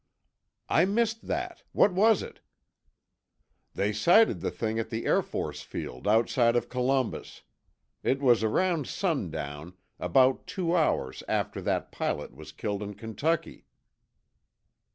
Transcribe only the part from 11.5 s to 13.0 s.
that pilot was killed in